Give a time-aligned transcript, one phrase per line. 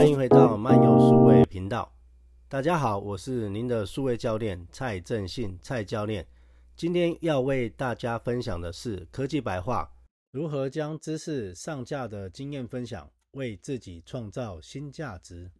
[0.00, 1.92] 欢迎回到漫游数位频道。
[2.48, 6.26] 大家好，我是您的数位教练蔡正信，蔡教练。
[6.74, 9.86] 今天要为大家分享的是科技白话，
[10.30, 15.50] 如何将知识上架的经验分享，为自己创造新价值。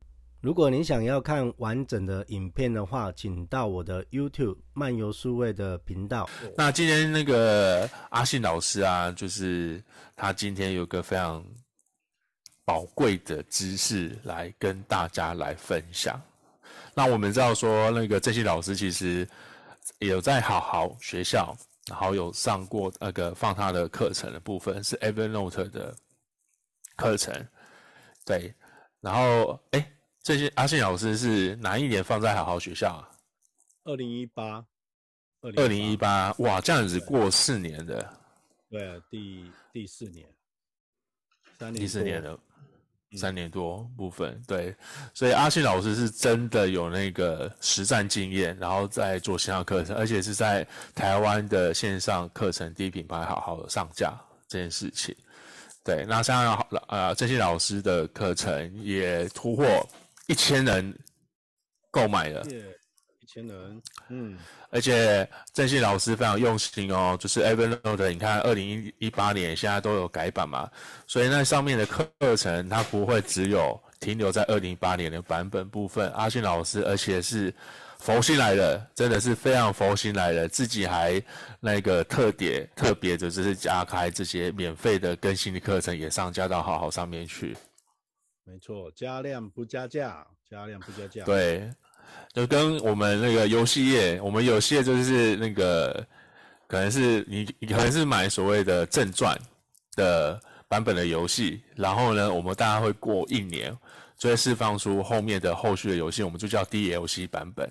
[0.41, 6.27] 如果您想要看完整的影片的话，请到我的 YouTube 漫游数位的频道。
[6.57, 9.85] 那今天那个阿信老师啊，就是
[10.17, 11.45] 他今天有个非常
[12.71, 16.23] 宝贵的知识来跟大家来分享。
[16.95, 19.29] 那我们知道说，那个正信老师其实
[19.99, 21.53] 有在好好学校，
[21.89, 25.93] 然后有上过那个放他的课程的部分，是 Evernote 的
[26.95, 27.35] 课程。
[28.25, 28.55] 对，
[29.01, 29.93] 然后哎，
[30.23, 33.11] 这些阿信老师是哪一年放在好好学校啊？
[33.83, 34.65] 二零一八，
[35.41, 38.17] 二零一八，哇，这样子过四年的。
[38.71, 40.25] 对啊，第第四年，
[41.59, 42.39] 三年，第四年了。
[43.17, 44.75] 三年多部分对，
[45.13, 54.17] 所以阿信老师是真的有那个实战经验，然后在做线上课程，而且是在台湾的线上课程第一品牌好好的上架
[54.47, 55.13] 这件事情。
[55.83, 59.67] 对，那像呃这些老师的课程也突破
[60.29, 60.97] 一千人
[61.91, 62.43] 购买了。
[62.43, 62.63] 一
[63.33, 64.37] 千人，嗯。
[64.71, 70.69] 而且郑信老师非常用心哦，就是 Evernote，你看二零一八年现在都有改版嘛，
[71.07, 76.11] 所以那上面的课程它不会只有停留在二零一八年的版本部分。
[76.11, 77.55] 阿信老师，而且是
[77.99, 81.23] 佛心来的，真的是非常佛心来的，自己还
[81.61, 87.57] 那个特点特别的就是加开这些免费的更新的课程，也上架到好好上面去。
[88.45, 91.25] 没错，加量不加价，加量不加价。
[91.25, 91.71] 对。
[92.33, 96.07] 就跟我们那个游戏业，我们游戏业就是那个，
[96.69, 99.37] 可能是你你可能是买所谓的正传
[99.97, 103.77] 的版本的游戏，然后呢，我们大概会过一年，
[104.17, 107.69] 就会释放出后面的后续的游戏，我们就叫 DLC 版本。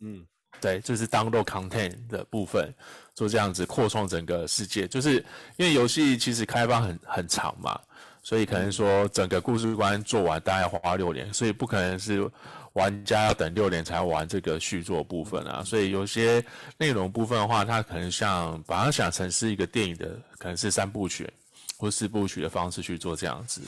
[0.00, 0.24] 嗯，
[0.58, 2.74] 对，就是 download content 的部分，
[3.14, 5.16] 做这样子扩充整个世界，就是
[5.58, 7.78] 因为游戏其实开发很很长嘛，
[8.22, 12.26] 所以可能说整个故事观做完大概花六年，所以不可能是。
[12.74, 16.44] 玩家要等六年才玩这个续作部分啊，所以有些
[16.78, 21.30] 内容部分的话，它可能像把它想成是一个电影的，可能是三部曲
[21.76, 23.60] 或四部曲的方式去做这样子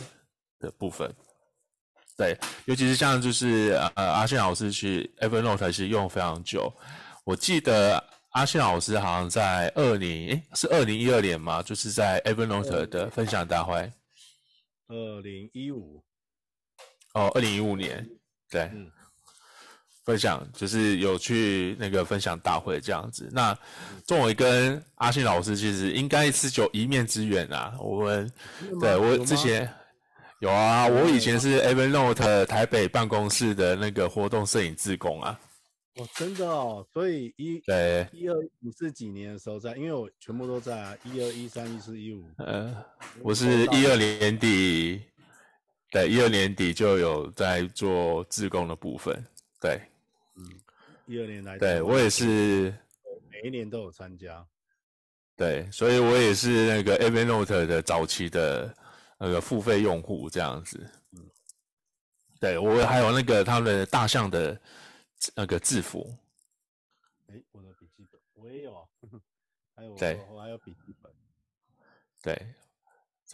[0.58, 1.12] 的部分。
[2.16, 6.72] 对，尤其是像就是呃阿信老师去 Evernote 是用非常久，
[7.24, 13.74] 我记得阿信老师好像在二零诶是二零一二年嘛，就是在 Evernote 的分享大会。
[14.88, 16.02] 二零一五。
[17.14, 18.08] 哦，二零一五年。
[18.54, 18.88] 对，嗯，
[20.04, 23.28] 分享就是有去那个分享大会这样子。
[23.32, 23.56] 那
[24.06, 27.74] 仲伟跟阿信老师其实应该是有一面之缘啊。
[27.80, 28.32] 我们
[28.80, 29.68] 对我之前
[30.38, 35.36] 有啊，我以前是 Evernote 台北办公室的那个活动摄影志工啊。
[35.96, 39.74] 哦，真的哦，所以一对一二你是几年的时候在？
[39.74, 42.24] 因为我全部都在啊，一二一三一四一五。
[42.38, 42.72] 呃，
[43.20, 45.02] 我是一二年底。
[45.94, 49.24] 对，一二年底就有在做自工的部分。
[49.60, 49.80] 对，
[50.34, 50.44] 嗯，
[51.06, 52.74] 一二年来，对我也是
[53.30, 54.44] 每一年都有参加。
[55.36, 58.76] 对，所以我也是那个 Evernote 的早期的
[59.18, 60.84] 那个付费用户这样子。
[61.12, 61.30] 嗯，
[62.40, 64.60] 对我还有那个他们大象的
[65.36, 66.12] 那个制服。
[67.28, 68.88] 哎，我的笔记本我也有，
[69.76, 71.12] 还有对，我还有笔记本。
[72.20, 72.54] 对。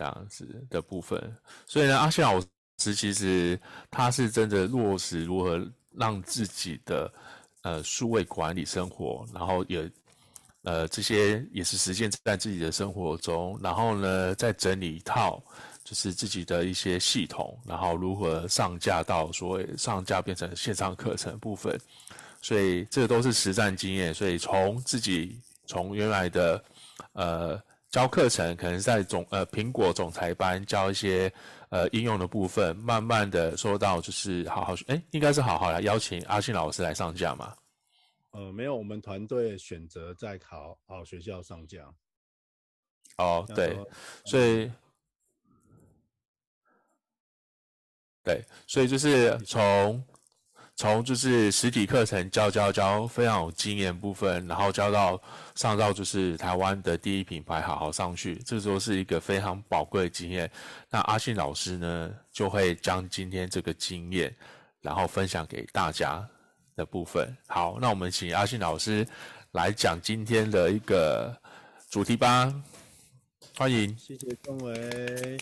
[0.00, 2.40] 这样子的部分，所以呢，阿信老
[2.78, 7.12] 师其实他是真的落实如何让自己的
[7.60, 9.90] 呃数位管理生活，然后也
[10.62, 15.38] 呃这些也是实践在自己的生活中，然后呢再整理一套
[15.84, 21.78] 就是自己的一些系统，然后如何上架到所谓上架变成线上课程部分，
[22.40, 26.64] 所以这都是实战经验，所以从自己从原来的
[27.12, 27.62] 呃。
[27.90, 31.32] 教课程可能在总呃苹果总裁班教一些
[31.70, 37.54] 呃应用的部分，慢慢的说到就是好好哎、欸，应该是好好来邀请阿信老师来上架嘛？
[38.30, 41.92] 呃，没有，我们团队选择在考好学校上架。
[43.18, 43.76] 哦，对，
[44.24, 44.74] 所以、嗯、
[48.22, 50.02] 对，所以就是从。
[50.80, 55.20] 从就是实体课程教教教非常有经验部分，然后教到
[55.54, 60.50] 上到就是台湾的第一品牌好好上去，这都是一个非常宝贵的经验。
[60.88, 64.34] 那阿信老师呢，就会将今天这个经验，
[64.80, 66.26] 然后分享给大家
[66.74, 67.36] 的部分。
[67.46, 69.06] 好，那我们请阿信老师
[69.52, 71.38] 来讲今天的一个
[71.90, 72.50] 主题吧。
[73.58, 75.36] 欢迎，谢谢钟伟。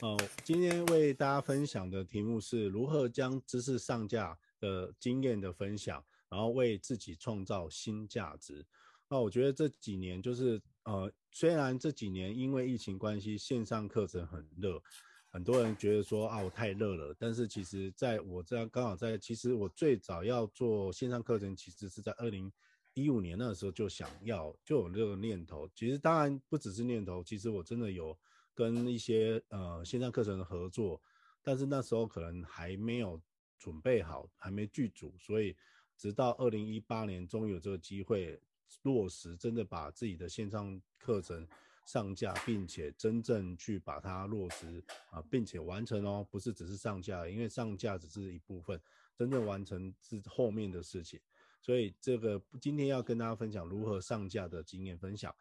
[0.00, 8.64] 哦，今天为大家分享的题目是如何将知识上架的经验的分享，然后为自己创造新价值。
[9.08, 14.80] 那我觉得这几年就是呃，虽然这几年因为疫情关系，线上课程很热，
[15.28, 17.14] 很多人觉得说啊，我太热了。
[17.18, 22.50] 但是其实在我这样刚好在，其实我最早要做线上课程，其实是在二零
[22.94, 25.68] 一五年那个时候就想要就有这个念头。
[25.74, 28.16] 其实当然不只是念头，其实我真的有。
[28.54, 31.00] 跟一些呃线上课程的合作，
[31.42, 33.18] 但是那时候可能还没有
[33.62, 35.56] 准备好，还没剧组，所以
[35.96, 38.40] 直到二零一八年终于有这个机会
[38.82, 41.46] 落实，真的把自己的线上课程
[41.86, 48.80] 上架，并且真正去把它落实啊，并且完成哦，不是只是上架，因为上架只是一部分，
[49.16, 51.20] 真正完成是后面的事情。
[51.60, 55.32] 所以这个今天要跟大家分享如何上架的经验分享。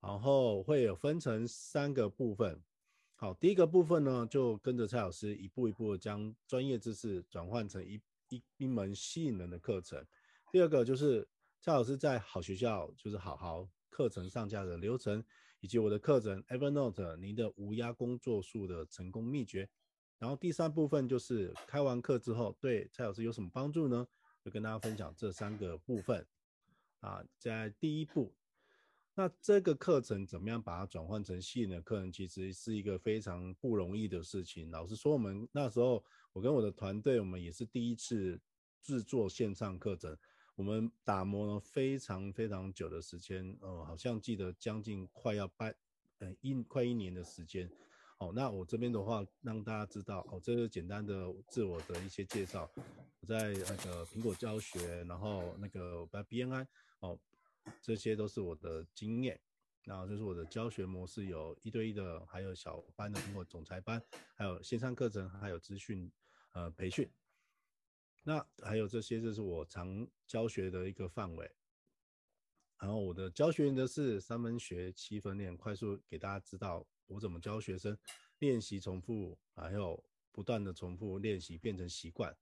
[0.00, 2.60] 然后会有分成三个部分，
[3.22, 10.04] 好，第一个部分呢，就跟着蔡老师一步一步将专业知识转换成一一一门吸引人的课程。
[10.50, 11.24] 第二个就是
[11.60, 15.24] 蔡老师在好学校就是好好课程上架的流程，
[15.60, 19.70] 以及我的课程 Evernote 您的无压工作术的成功秘诀。
[20.18, 24.04] 然后第三部分就是开完课之后对蔡老师有什么帮助呢？
[24.44, 26.26] 就跟大家分享这三个部分
[26.98, 28.34] 啊，在第一步。
[29.14, 34.70] 那这个课程怎么样把它转换成吸引的课程，其实是一个非常不容易的事情。
[34.70, 38.40] 老实说，我们那时候我跟我的团队，我们也是第一次
[38.80, 40.16] 制作线上课程，
[40.54, 45.74] 我们打磨了非常非常久的时间，呃，好像记得将近快要半，
[46.20, 47.70] 呃，一快一年的时间。
[48.16, 52.70] 哦，那我这边的话，让大家知道，哦，这个简单的自我的一些介绍，
[53.20, 56.66] 我在那个苹果教学，然后那个 BNI，
[57.00, 57.18] 哦。
[57.80, 59.40] 这些都是我的经验，
[59.84, 64.02] 然后就是我的教学模式，有一对一的，还有小班的，包括总裁班，
[64.34, 66.10] 还有线上课程，还有资讯
[66.52, 67.10] 呃培训。
[68.24, 71.50] 那还有这些就是我常教学的一个范围。
[72.78, 77.96] 然后我的教学原则是三分学，七分练，快速给大家知道我怎么教学生
[78.38, 82.36] 练习重复，还有不断的重复练习变成习惯。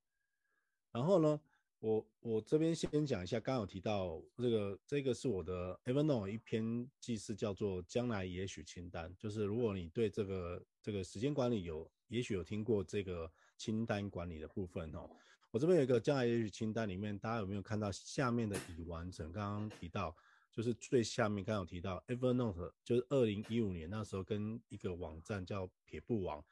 [0.92, 1.40] 然后呢，
[1.80, 9.10] 我我这边先讲一下，刚刚有提到这个，这个是我的 Evernote 一篇记事，叫做“将来也许清单”。
[9.18, 15.08] 就是如果你对这个这个时间管理有，也许有听过这个清单管理的部分哦。
[15.50, 19.32] 我这边有一个“将来也许清单”，里面大家有没有看到下面的已完成？
[19.32, 20.14] 刚刚提到
[20.52, 26.44] 就是最下面刚刚有提到 Evernote，就是二零一五年那时候跟一个网站叫撇步网，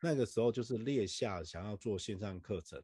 [0.00, 2.82] 那个时候就是列下想要做线上课程。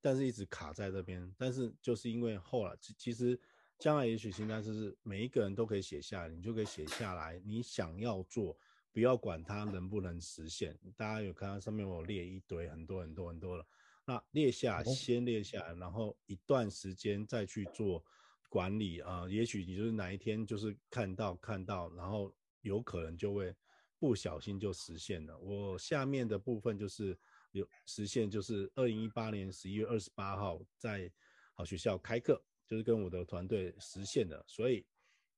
[0.00, 3.38] 但是一直卡在这边，但是就是因为后来，其其实
[3.78, 8.56] 将来也许清单是每一个人都可以写下来，你就可以写下来你想要做，
[8.92, 10.78] 不要管它能不能实现。
[10.96, 13.66] 大家有看到上面我列一堆很多很多很多了，
[14.06, 18.02] 那列下先列下来，然后一段时间再去做
[18.48, 19.30] 管理啊、呃。
[19.30, 23.54] 也许你就是哪一天就是看到看到，然后有可能就会
[23.98, 25.38] 不小心就实现了。
[25.38, 27.18] 我下面的部分就是。
[27.52, 31.10] 有实现，就是二零一八年十一月二十八号在
[31.54, 34.44] 好学校开课，就是跟我的团队实现的。
[34.46, 34.86] 所以，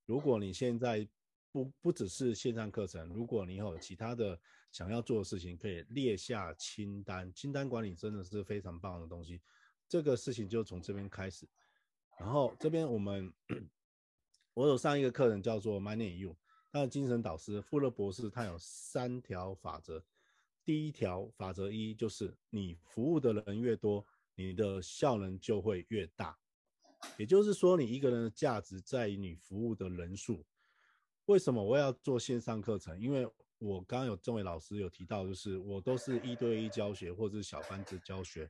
[0.05, 1.07] 如果你现在
[1.51, 4.39] 不不只是线上课程，如果你有其他的
[4.71, 7.31] 想要做的事情，可以列下清单。
[7.33, 9.41] 清单管理真的是非常棒的东西。
[9.87, 11.47] 这个事情就从这边开始。
[12.19, 13.33] 然后这边我们
[14.53, 16.35] 我有上一个课程叫做 Money You，
[16.71, 20.03] 他的精神导师富勒博士，他有三条法则。
[20.65, 24.05] 第一条法则一就是，你服务的人越多，
[24.35, 26.37] 你的效能就会越大。
[27.17, 30.45] 也就是说，你一个人的价值在于你服务的人数。
[31.25, 32.97] 为什么我要做线上课程？
[32.99, 38.49] 因为我刚刚有这位老师有提到，就是我都是一对一教学或者是小班制教学。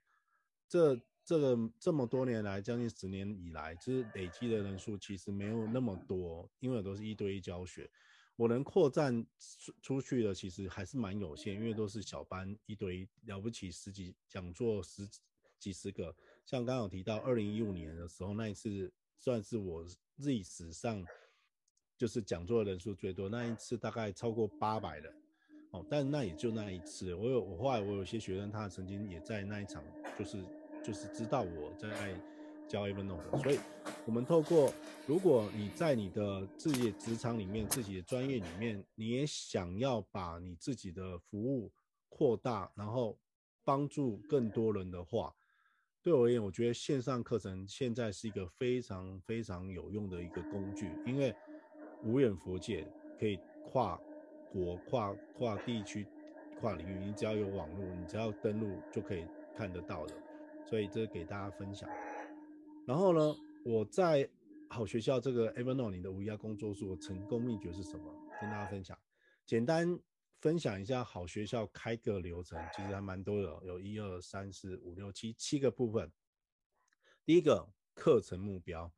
[0.67, 7.89] 这这个这么多年来，将近十年以来，就是累积的人数其实没有那么多，因为我都是一对一教学。
[8.36, 9.25] 我能扩展
[9.60, 15.08] 出出去的，其实还是蛮有限，因为都是小班一堆，了不起十几讲座十
[15.60, 16.16] 几十个。
[16.46, 19.86] 像刚刚有提到，二零一五年的时候那一次，算是我
[20.18, 21.06] 历史上
[21.96, 25.13] 就是讲座的人数最多，那一次大概超过八百人。
[25.72, 27.13] 哦，但那也就那一次。
[27.13, 29.84] 我有我后来我有些学生，他曾经也在那一场，
[30.18, 30.44] 就是
[30.84, 32.33] 就是知道我在。
[32.67, 33.60] 教 Evernote，所以，
[34.05, 34.74] 我们透过，
[35.05, 41.72] 如果你在你的自己的职场里面、自己的专业里面，你也想要把你自己的服务
[42.10, 43.17] 扩大，然后
[43.63, 45.36] 帮助更多人的话，
[46.01, 51.34] 对我而言，我觉得线上课程现在是一个非常非常有用的一个工具，因为
[52.03, 52.88] 无远佛界，
[53.20, 54.00] 可以跨
[54.51, 56.08] 国、跨跨地区、
[56.60, 60.15] 跨领域，你只要有网络，你只要登录就可以看得到的。
[60.65, 61.89] 所以这给大家分享。
[62.86, 64.30] 然后呢，我在
[64.70, 68.13] 好学校这个 Evernote 你的无压工作室我成功秘诀是什么？
[68.42, 68.98] 跟大家分享，
[69.46, 69.98] 简单
[70.42, 76.12] 分享一下好学校开课流程，其实还蛮多的，有一二三四五六七七个部分。
[77.25, 78.92] 第一个课程目标，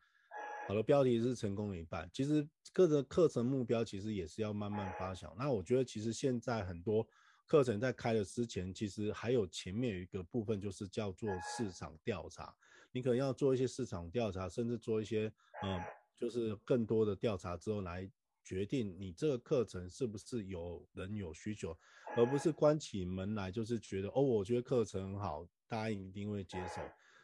[0.68, 2.10] 好的标题是成功的一半。
[2.12, 5.32] 其实各个课程目标其实也是要慢慢发想。
[5.38, 7.08] 那我觉得其实现在很多
[7.46, 12.56] 课程在开的之前，其实还有前面有一个部分就是叫做市场调查。
[12.96, 15.30] 你可能要做一些市场调查，甚至做一些
[15.62, 15.82] 嗯，
[16.16, 18.10] 就是更多的调查之后来
[18.42, 21.78] 决定你这个课程是不是有人有需求，
[22.16, 26.82] 而不是关起门来就是觉得哦，我觉得课程好，大家一定会接受。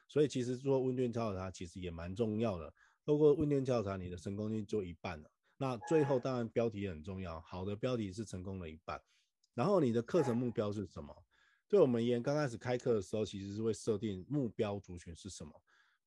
[0.10, 2.74] 所以其实做问卷调查其实也蛮重要的，
[3.06, 5.32] 透过问卷调查，你的成功率就一半了。
[5.56, 9.02] 那最后当然标题很重要，好的标题是成功的一半。
[9.54, 11.24] 然后你的课程目标是什么？
[11.72, 15.54] 对我们而言，刚开始开课的时候，其实是会设定目标族群是什么。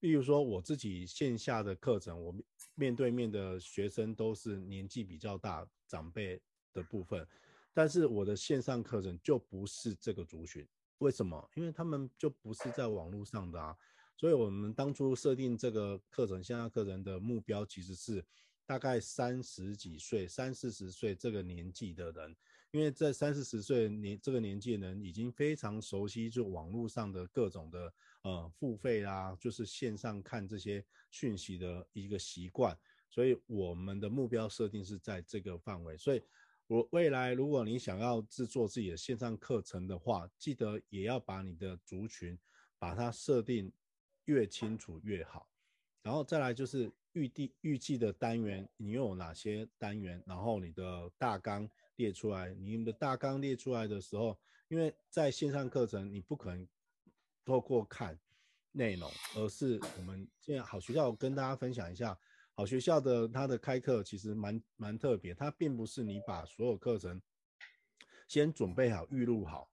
[0.00, 2.34] 例如说我自己线下的课程，我
[2.74, 6.38] 面对面的学生都是年纪比较大长辈
[6.74, 7.26] 的部分，
[7.72, 10.68] 但是我的线上课程就不是这个族群。
[10.98, 11.50] 为什么？
[11.54, 13.74] 因为他们就不是在网络上的啊。
[14.18, 18.22] 所以，我们当初设定这个课程，线上课程的目标其实是
[18.66, 22.36] 大概三十几岁、三四十岁这个年纪的人，
[22.74, 32.76] 因为在三四十岁年这个年纪的人已经非常熟悉就网络上的各种的呃付费啊，就是线上看这些讯息的一个习惯，
[33.08, 35.96] 所以我们的目标设定是在这个范围。
[35.96, 36.20] 所以，
[36.66, 42.36] 我未来如果你想要制作自己的线上课程的话，记得也要把你的族群
[42.78, 43.72] 把它设定。
[44.26, 45.46] 越清楚越好，
[46.00, 50.24] 然后再来就是预定预计的单元，你有哪些单元？
[50.26, 52.54] 然后你的大纲列出来。
[52.54, 56.66] 你们的大纲列出来的时候，因为在线上课程，你不可能
[57.44, 58.18] 透过看
[58.72, 62.18] 内容，而是我们现在好学校跟大家分享一下，
[62.54, 67.20] 好学校的它的开课其实蛮蛮特别，它并不是你把所有课程
[68.26, 69.68] 先准备好预录好，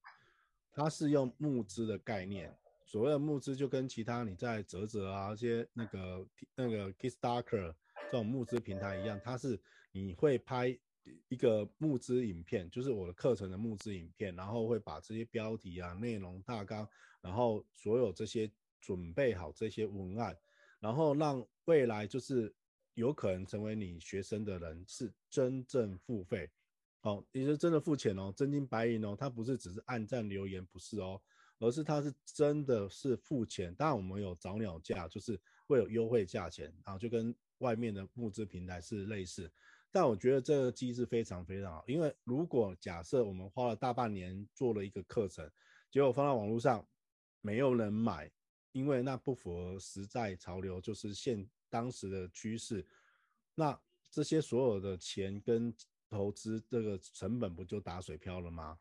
[0.71, 2.55] 它是用募资的概念。
[2.85, 7.73] 所谓的募资就跟其他你在泽泽啊，这些那个那个 Kickstarter
[8.05, 9.57] 这种募资平台一样，它是
[9.93, 10.77] 你会拍
[11.29, 16.87] 一个募资影片，就是我的课程的募资影片，然后会把这些标题啊、内容大纲，
[17.21, 20.37] 然后所有这些准备好这些文案，
[20.79, 22.53] 然后让未来就是
[22.93, 26.49] 有可能成为你学生的人是真正付费，
[27.01, 31.21] 哦，也是真的付钱哦，真金白银哦，他不是只是按赞留言，不是哦。
[31.63, 39.47] 而是它是真的是付钱，当然我们有早鸟价，就是会有优惠价钱，然后就跟外面的募资平台是类似。
[39.91, 45.49] 但我觉得这个机制非常非常好，因为如果假设我们花了大半年做了一个课程，
[45.89, 46.87] 结果放到网络上
[47.41, 48.31] 没有人买，
[48.71, 52.85] 因为那不符合时代潮流，就是现当时的趋势，
[53.53, 53.79] 那
[54.09, 55.73] 这些所有的钱跟
[56.09, 58.79] 投资这个成本不就打水漂了吗？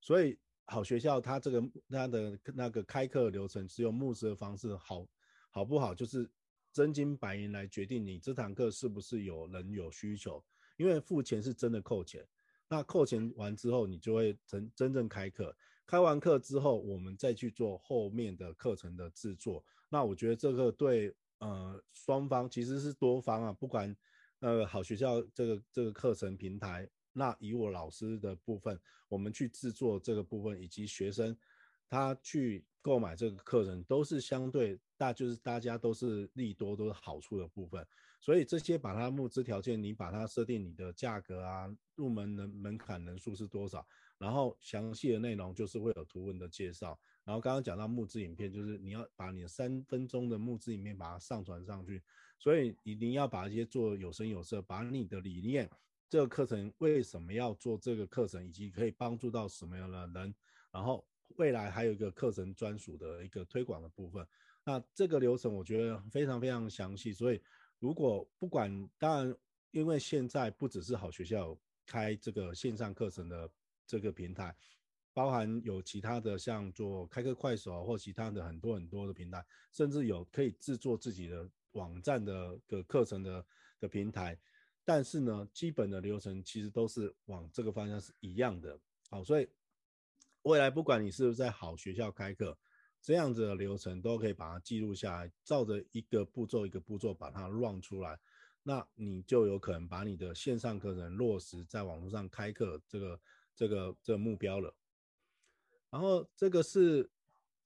[0.00, 0.38] 所以。
[0.66, 5.04] 好学校，它这个它的那个开课流程是用募资的方式，好
[5.50, 5.92] 好不好？
[5.92, 6.30] 就是
[6.72, 10.42] 真金白银来决定你这堂课是不是有人有需求，
[10.76, 12.26] 因为付钱是真的扣钱，
[12.68, 15.54] 那扣钱完之后，你就会真真正开课，
[15.86, 19.64] 开完课之后，我们再去做后面的课程的制作。
[19.90, 23.94] 那我觉得这个对呃双方其实是多方啊，不管
[24.40, 26.88] 呃好学校这个这个课程平台。
[27.14, 31.36] 那以我老师的部分，我们去制作这个部分，以及学生
[31.92, 37.86] 他去购买这个课程，都是相对大，就是大家都是利多，都是好处的部分。
[38.18, 46.98] 所以这些把它募资条件，你把它设定你的价格啊，入门的门槛人数是多少，然后详细的内容就是会有图文的介绍。
[47.24, 52.02] 然后刚刚讲到募资影片，就是你要把你三分钟的募资影片把它上传上去，
[52.38, 55.68] 所以一定要把这些做有声有色，把你的理念。
[56.08, 60.34] 这个课程为什么要做这个课程，以及可以帮助到什么样的人？
[60.70, 61.04] 然后
[61.36, 64.26] 未来还有一个课程专属的一个推广的部分。
[64.64, 67.12] 那这个流程我觉得非常非常详细。
[67.12, 67.42] 所以
[67.78, 69.36] 如果不管，当然，
[69.70, 73.50] 因为现在不只是好学校开这个线上课程的
[73.86, 74.54] 这个平台，
[75.12, 83.44] 包含有其他的像做开课快手或其他的很多很多的平台，甚至有可以制作自己的网站的个课程的
[83.80, 84.38] 的平台。
[84.84, 88.78] 但是呢，基本的流程其实都是往这个方向是一样的。
[89.10, 89.48] 好，所以
[90.42, 92.58] 未来不管你是不是在好学校开课，
[93.00, 98.18] 这样子的流程都可以把它记录下来，照着一个步骤一个步骤把它弄出来，
[98.62, 103.20] 那你就有可能把你的线上课程落实在网络上开课这个
[103.54, 104.74] 这个这个目标了。
[105.90, 107.10] 然后这个是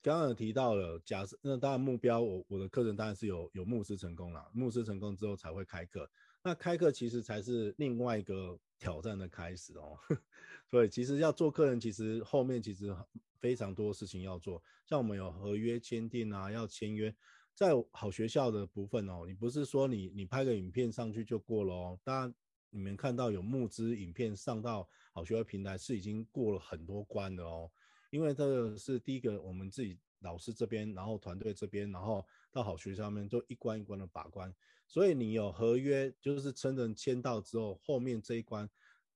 [0.02, 6.10] 刚刚有提到了，假设那当然目标，我我的课程当然是有有牧师成功了，牧师成功之后才会开课。
[6.42, 9.98] 那开课其实才是另外一个挑战的开始哦。
[10.68, 12.94] 所以其实要做客人，其实后面其实
[13.38, 17.14] 非常多事情要做，像我们有合约签订啊，要签约。
[17.54, 21.98] 在好学校的部分哦，你不是说你你拍个影片上去就过了哦。
[22.04, 22.34] 当然，
[22.68, 27.70] 你们看到有募资影片上到好学校平台是已经过了很多关的哦。
[28.10, 32.26] 因为这个是第一个，我们自己老师这边，然后团队这边，然后
[32.56, 34.54] 到好学校面就一关一关的把关。
[34.86, 38.66] 所以你有合约，就是真正签到之后，后面这一关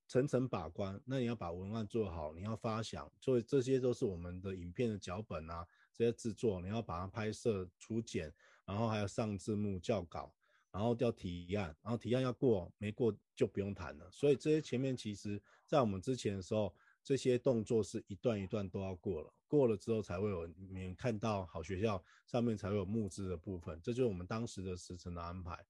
[0.07, 1.01] 层层把关。
[1.07, 5.67] 那你要把文案做好，你要发想，所以这些都是我们的影片的脚本啊。
[5.95, 8.33] 这些制作，你要把它拍摄、初剪，
[8.67, 10.35] 然后还要上字幕、校稿，
[10.71, 14.11] 然后要提案，然后提案要过，没过就不用谈了。
[14.11, 16.75] 所以这些前面其实，在我们之前的时候，
[17.11, 25.67] 这些动作是一段一段都要过了，过了之后才会有你们看到好学校上面才会有募资的部分，这就是我们当时的时程的安排。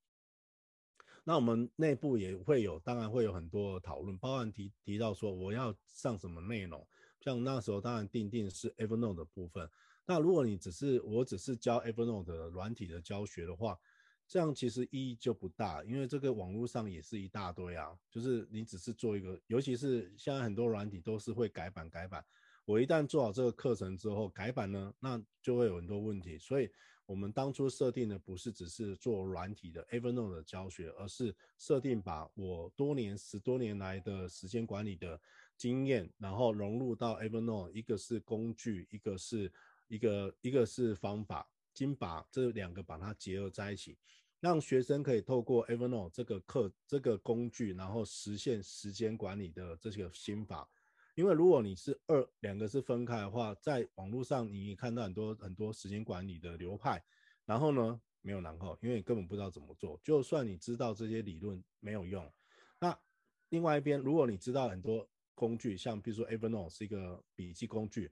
[1.25, 6.87] 那我们内部也会有，当然会有很多讨论，包含提提到说我要上什么内容，
[7.23, 9.67] 像那时候当然定定是 Evernote 的部分。
[10.05, 13.79] 那如果你只是我只是教 Evernote 的软体的教学的话，
[14.31, 22.25] 这样其实意义就不大，因为这个网络上也是一大堆啊，就是你只是做一个，尤其是现在很多软体都是会改版改版，
[22.65, 26.71] 我一旦做好这个课程之后改版呢，那就会有很多问题，所以
[27.07, 35.21] 我们当初设定的不是只是做软体的 Evernote 的教学，而是设定把我多年十多年来的时间管理的
[35.57, 39.53] 经验，然后融入到 Evernote，一个是工具，一个是。
[39.89, 43.99] 一个一个是方法，经把这两个把它结合在一起，
[44.41, 50.69] 让学生可以透过 Evernote 这个课这个工具，然后实现时间管理的这个心法。
[51.15, 57.03] 因为如果你是二两个是分开的话，在网络上你也看到很多很多时间管理的流派，
[57.45, 60.01] 然后呢没有然后，因为你根本不知道怎么做。
[60.03, 62.33] 就算你知道这些理论没有用。
[62.79, 62.99] 那
[63.51, 68.11] 另外一边，如果你知道很多工具，像比如说 Evernote 是一个笔记工具。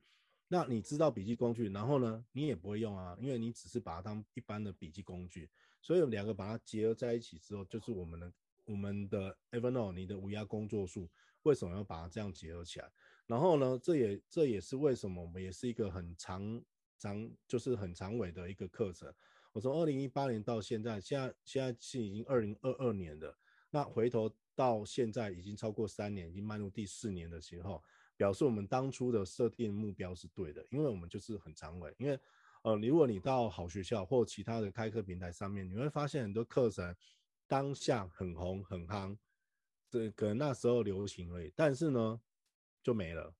[0.50, 5.48] 那你知道笔记工具，然后呢，你也不会用啊，因为你只是把它当一般的笔记工具，
[5.80, 8.32] 所以两个把它结合在一起之后，就是我们的
[8.64, 11.08] 我们的 Evernote，你的无压工作术，
[11.42, 12.90] 为什么要把它这样结合起来？
[13.26, 16.62] 然后呢，这也这也是为什么我们也是一个很长
[16.98, 19.12] 长就是很长尾的一个课程。
[19.52, 23.36] 我从二零一八年到现在，现在现在是已经二零二二年的，
[23.70, 27.82] 那回头到现在已经超过三年，已经迈入第四年的时候。
[28.16, 31.94] 表示我们当初的设定目标是对的，因为我们就是很长尾。
[31.98, 32.18] 因为，
[32.68, 36.94] 呃，如果你到好学校或其他的开课平台上面，你会发现很多课程
[37.46, 39.16] 当下很红很夯，
[39.88, 42.20] 这可能那时候流行而已，但是呢
[42.82, 43.34] 就没了，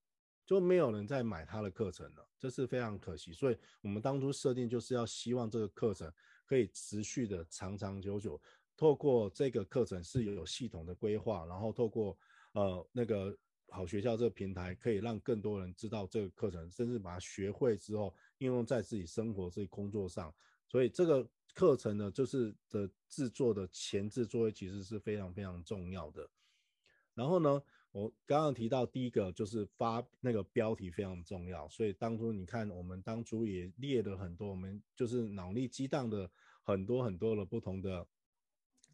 [0.46, 3.34] 就没有人再买他的课程了，这是非常可惜。
[3.34, 6.10] 所以我们当初设定就是要希望这个课程
[6.46, 8.40] 可以持续的长长久久，
[8.78, 12.18] 透过这个课程是有系统的规划，然后透过
[12.52, 13.36] 呃那个。
[13.70, 20.34] 好学校这个平台可以让更多人知道这个课程，甚至把它学会之后应用在自己生活、自己工作上。
[20.66, 26.28] 所以这个课程呢，就是的制作的前置作业其实是非常非常重要的。
[27.14, 36.30] 然后呢，我刚刚提到第一个就是发那个标题非常重要，所以当初你看我们当初也列了很多，我们就是脑力激荡的
[36.62, 38.06] 很多很多的不同的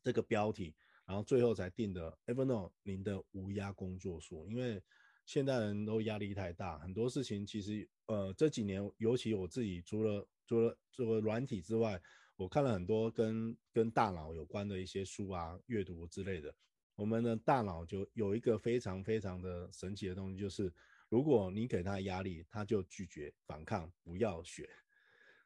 [0.02, 0.74] 这个标题。
[1.06, 4.82] 然后最后才定的 Evernote 您的无压工作术，因为
[5.24, 12.00] 现代人都压力太大，很多事情其实呃这几年，尤其我自己除了除了做软体之外，
[12.36, 16.54] 我看了很多跟跟大脑有关的一些书啊、阅读之类的。
[16.96, 20.72] 我们的大脑就有一个非常非常的神奇的东西，就是
[21.08, 24.68] 如果你给他压力，他就拒绝反抗，不要学。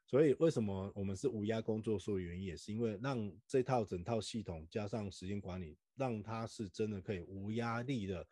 [0.04, 8.26] 所以为什么我们是无压工作术的原因，也是因为让这套整套系统加上时间管理，让它是真的可以无压力的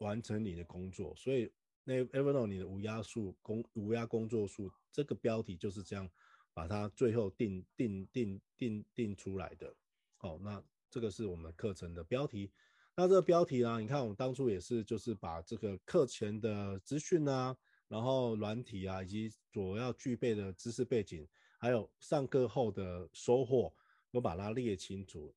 [0.00, 1.14] 完成你的工作。
[1.16, 1.50] 所以
[1.84, 6.06] 那 Evernote 你的无压数工无压工作数这个标题就是这样
[6.52, 9.74] 把它最后定定定定定出来的。
[10.18, 12.52] 好，那这个是我们课程的标题。
[12.96, 17.56] 那这个标题呢，你看我们当初也是就是把这个课前的资讯啊。
[17.88, 21.26] 然后软体啊，以及所要具备的知识背景，
[21.58, 23.74] 还有上课后的收获，
[24.12, 25.34] 都把它列清楚。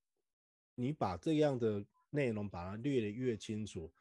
[0.76, 3.92] 你把这样的内容把它列得越清楚，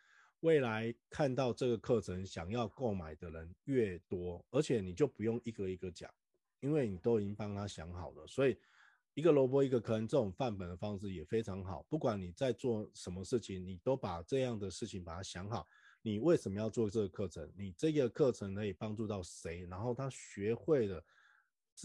[0.42, 6.12] 未来看到这个课程想要购买的人越多，而且你就不用一个一个讲，
[6.61, 8.26] 因为你都已经帮他想好了。
[8.26, 8.59] 所以
[9.14, 11.87] 一个萝卜一个坑这种范本的方式也非常好。
[11.88, 15.66] 不管你在做什么事情，你都把这样的事情把它想好。
[16.02, 17.48] 你为什么要做这个课程？
[17.57, 19.64] 你这个课程可以帮助到谁？
[19.70, 21.05] 然后他学会了，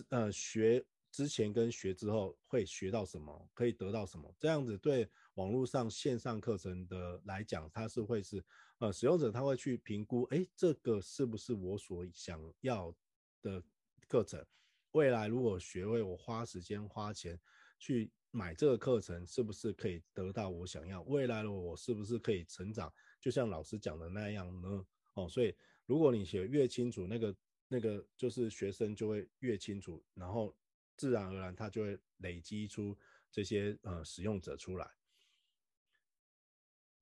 [0.09, 3.49] 呃，学之前跟学之后会学到什么？
[3.53, 4.33] 可以得到什么？
[4.37, 8.43] 这样子对网络上线上课程的来讲，它是会是
[8.79, 12.93] 呃使用者他会去评估，哎，这个是不是我所想要
[13.41, 13.63] 的
[14.07, 14.45] 课程？
[14.91, 17.39] 未来如果学会，我花时间花钱
[17.79, 21.01] 去买这个课程，是不是可以得到我想要？
[21.03, 22.91] 未来的我是不是可以成长？
[23.19, 24.85] 就像老师讲的那样呢？
[25.13, 27.35] 哦，所以如果你写越清楚，那个
[27.67, 30.55] 那个就是学生就会越清楚，然后
[30.97, 32.97] 自然而然它就会累积出
[33.31, 34.89] 这些呃使用者出来。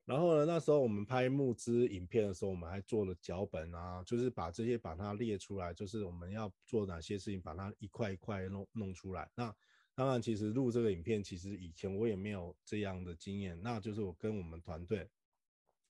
[0.04, 9.32] 然后呢，那时候我们拍募资影片的时候，我们还做了脚本啊，就是把这些把它列出来，就是我们要做哪些事情，把它一块一块弄弄出来。
[9.34, 9.56] 那
[9.96, 15.10] 当然，其实录这个影片，其实以前我也没有这样的经验，那就是我跟我们团队。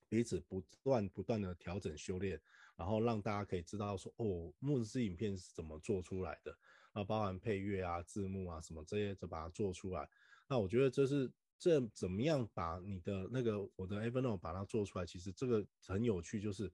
[0.08, 2.40] 彼此不断不断的调整修炼，
[2.76, 6.56] 然后让大家可以知道说，哦，募资影片是怎么做出来的，
[6.96, 10.08] 啊包含配乐啊、字幕啊什么这些，就把它做出来。
[10.48, 16.72] 那我觉得这是这怎么样把你的那个我的 Evernote 把它做出来，其实这个很有趣，就是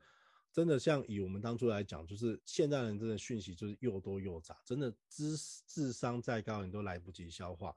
[0.53, 7.75] 真的像以我们当初来讲，就是现代人真的讯息就是又多又杂，真的智智商再高你都来不及消化。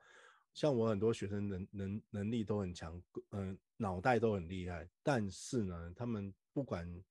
[0.53, 7.03] 像我很多学生能能能力都很强，嗯，脑袋都很厉害，但是呢，他们不管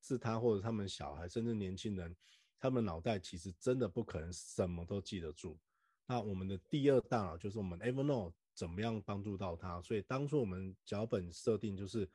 [0.00, 2.16] 是他或者他们小孩，甚至年轻人，
[2.58, 5.58] 他们脑袋其实真的不可能什么都记得住。
[6.06, 9.80] 那我们的第二大脑就是我们 Evernote 怎么样帮助到他？
[9.82, 12.08] 所以当初我们脚本设定就是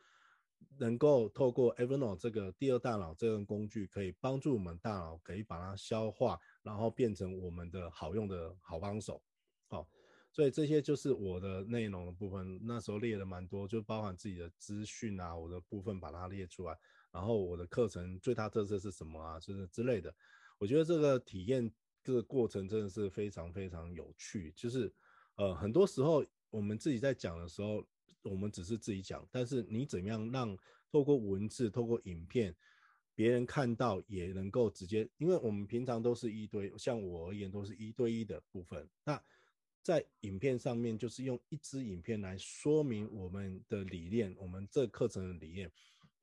[0.77, 9.21] 能够透过 Evernote 这个第二大脑这个工具，可以帮助我们大脑可以把它消化，然后变成我们的好用的好帮手。
[9.67, 9.87] 好。
[10.35, 16.75] 所以这些就是我的内容的部分，那时候列了蛮多，就包含自己的资讯啊，我的部分把它列出来，
[17.13, 20.13] 然后我的课程最大特色是什么啊，就是之类的。
[20.57, 21.71] 我觉得这个体验
[22.03, 24.91] 这个过程真的是非常非常有趣，就是
[25.35, 27.85] 呃很多时候我们自己在讲的时候，
[28.23, 30.57] 我们只是自己讲，但是你怎么样让
[30.91, 32.53] 透过文字、透过影片，
[33.15, 39.23] 别人看到也能够直接，因为我们平常都是一对，像我而言都是一对一的部分，那。
[39.83, 45.69] 在影片上面，就是用一支影片来说明我们的理念，我们这课程的理念，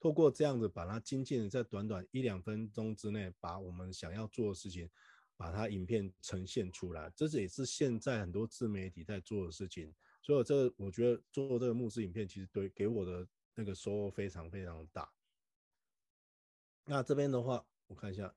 [0.00, 4.90] 透过这样子把它精简在短短一两分钟之内，把我们想要做的事情，
[5.36, 9.94] 把它影片呈现出来，这也是现在很多自媒体在做的事情。
[10.22, 15.12] 所以这个我觉得做这个募资影片，其实对给我的那个收获非常非常大。
[16.86, 18.34] 那这边的话，我看一下，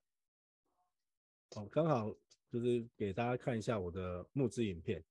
[1.55, 2.15] 哦，刚好。
[2.53, 5.03] 就是给大家看一下我的募资影片。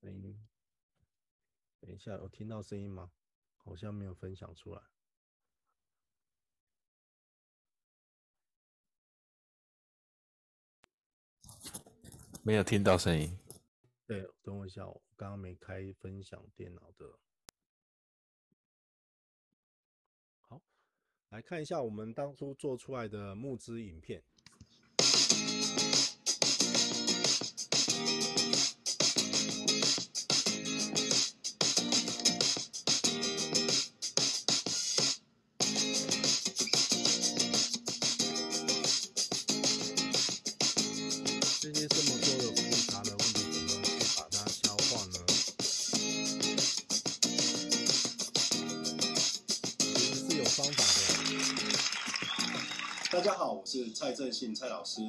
[0.00, 3.12] 等一下，有听到声音吗？
[3.66, 4.80] 好像没有分享出来。
[12.44, 13.36] 没有听到声音。
[14.06, 17.18] 对，等我一下，我刚刚没开分享电脑的。
[20.42, 20.62] 好
[21.30, 24.22] 来看一下我们当初做出来的募资影片。
[54.36, 55.00] 信蔡老师，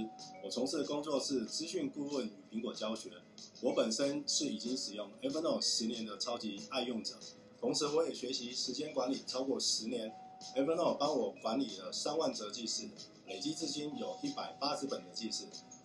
[0.41, 3.11] 我从事的工作是资讯顾问与苹果教学。
[3.59, 7.15] 我本身是已经使用 Evernote 十年的超级爱用者，
[7.59, 10.13] 同时我也学习时间管理超过十年。
[10.55, 12.87] Evernote 帮我管理了三万则记事，
[13.27, 15.43] 累积至今有一百八十本的记事，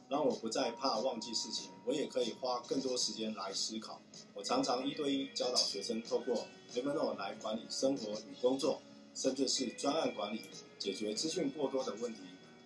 [0.08, 4.00] 让我不再怕忘记事情，我也可以花更多时间来思考。
[4.34, 8.80] 我常常一对一教导学生，透过 Evernote 来管理生活与工作，
[9.16, 10.42] 甚至是专案管理。
[10.78, 12.18] 解决资讯过多的问题，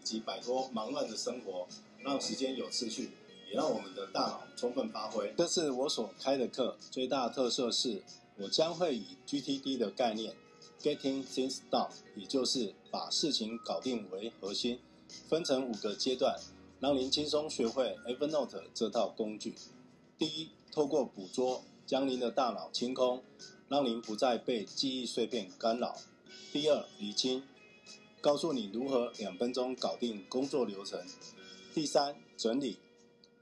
[0.06, 1.66] 及摆脱忙乱的生活，
[1.98, 3.10] 让时间有次序，
[3.50, 5.34] 也让我们的大脑充分发挥。
[5.36, 8.04] 这次我所开的课最大特色是，
[8.36, 10.36] 我将会以 GTD 的概念
[10.80, 14.78] ，Getting Things Done，也就是把事情搞定为核心，
[15.28, 16.38] 分成五个阶段，
[16.78, 19.56] 让您轻松学会 Evernote 这套工具。
[20.16, 23.24] 第一，透过捕捉，将您的大脑清空，
[23.68, 25.96] 让您不再被记忆碎片干扰。
[26.52, 27.42] 第二，理清。
[28.20, 31.00] 告诉你如何两分钟搞定工作流程。
[31.74, 32.78] 第三，整理，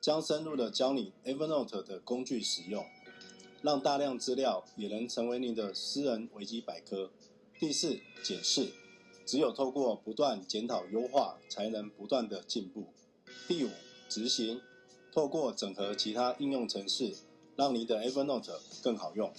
[0.00, 2.84] 将深入的教你 Evernote 的工具使用。
[3.62, 7.10] 让大量资料也能成为你的私人维基百科。
[7.58, 8.68] 第四，检视，
[9.24, 12.88] 只有透过不断检讨优化，才能不断的进步。
[13.48, 13.70] 第五，
[14.06, 14.60] 执行，
[15.10, 17.14] 透过整合其他应用程式，
[17.56, 19.32] 让你的 Evernote 更好用。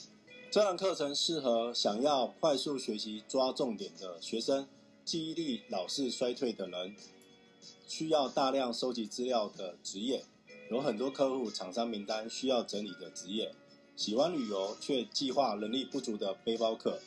[0.50, 4.68] 这堂课程适合想要快速学习、抓重点的学生，
[5.06, 6.96] 记忆力老是衰退的人，
[7.88, 10.26] 需要大量收集资料的职业，
[10.72, 13.54] 有很多客户厂商名单需要整理的职业，
[13.96, 17.00] 喜欢旅游却计划能力不足的背包客，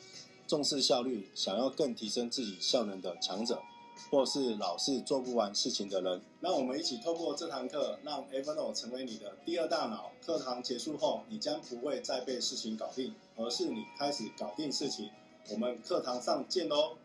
[0.47, 3.61] 重视效率想要更提升自己效能的强者。
[4.09, 10.13] 或是老是做不完事情的人，让我们一起透过这堂课，让 Aveno 成为你的第二大脑。
[10.25, 15.09] 课堂结束后，你将不会再被事情搞定，而是你开始搞定事情。
[15.49, 16.95] 我们课堂上见喽！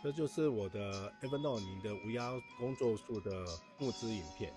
[0.00, 3.44] 这就是我的 Evernote 你的无压工作术的
[3.80, 4.54] 募资影片。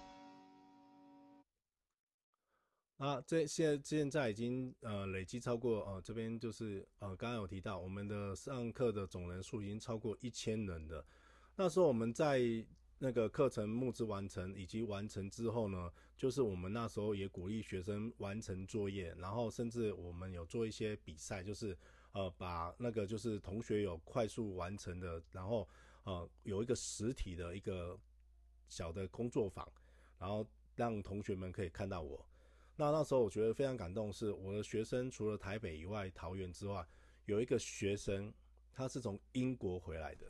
[2.98, 11.04] 啊，这现在现在已经呃累积超过呃这边就是呃刚刚有提到我们的上课的总人数已经超过一千人了。
[11.56, 12.40] 那时候我们在
[13.00, 21.76] 那个课程募资完成以及完成之后呢，就是我们那时候也鼓励学生完成作业，然后甚至我们有做一些比赛，就是
[22.14, 25.68] 呃把那个就是同学有快速完成的，然后
[26.04, 27.98] 呃有一个实体的一个
[28.68, 29.68] 小的工作坊，
[30.20, 30.46] 然后
[30.76, 32.26] 让同学们可以看到我。
[32.76, 36.86] 那那时候我觉得非常感动，是我的学生除了台北以外，桃园之外，
[37.26, 38.34] 有一个学生，
[38.74, 40.26] 他是从英国回来的，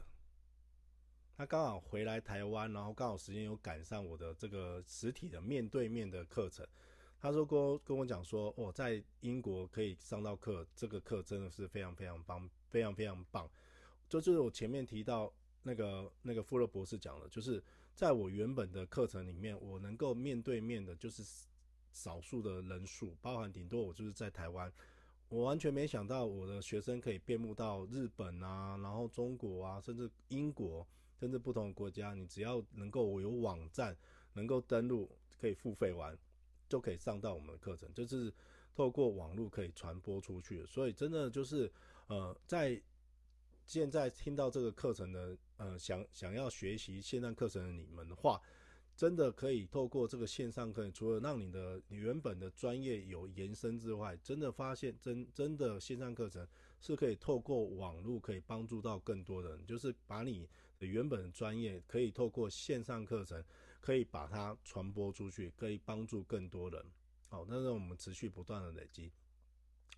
[1.38, 6.68] 他刚好回来台湾，然后刚好时间有赶上我的这个实体的面对面的课程，
[7.22, 13.50] 他说跟跟我讲说，哦，在英国可以上到课，这个课真的是非常非常棒，非常非常棒。
[14.10, 15.32] 就就是我前面提到
[15.64, 17.64] 那个那个富勒博士讲的，就是
[17.96, 21.24] 在我原本的课程里面，我能够面对面的，就是。
[21.94, 24.72] 少数的人数，包含顶多我就是在台湾，
[25.28, 30.88] 我完全没想到我的学生可以遍布到日本啊，然后中国啊，甚至英国，
[31.20, 32.14] 甚至不同的国家。
[32.14, 33.94] 你只要能够我有网站，
[34.32, 36.18] 能够登录，可以付费玩，
[36.72, 38.34] 就可以上到我们的课程，就是
[38.74, 40.66] 透过网络可以传播出去。
[40.66, 41.72] 所以真的就是，
[42.08, 42.82] 呃，在
[43.66, 48.42] 现在听到这个课程的，呃，想想要学习线上课程的你们的话。
[48.94, 56.46] 真的可以透过这个线上课，除了让你的你原本的专业有延伸之外，真的发现真真的线上课程
[56.82, 63.44] 是可以透过网络可以帮助到更多人，就是把你的原本的专业可以透过线上课程
[63.82, 66.86] 可以把它传播出去，可以帮助更多人。
[67.28, 69.12] 好，那让我们持续不断的累积。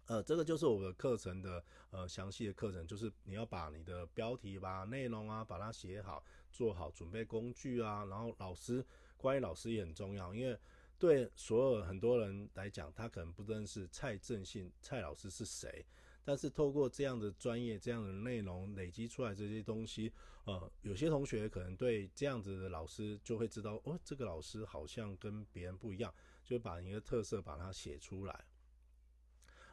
[0.05, 10.57] 呃，这个就是我的课程的呃详细的课程，就是你要把你的标题吧、内容啊，把它写好，做好准备工具啊，然后老师，关于老师也很重要，因为
[10.99, 15.85] 对所有很多人来讲，他可能不认识蔡正信蔡老师是谁，
[16.23, 20.11] 但是透过这样的专业、这样的内容累积出来这些东西，
[20.45, 28.45] 呃，有些同学可能对这样子的老师就会知道，哦，这个老师好像跟别人不一样，就把你的特色把它写出来。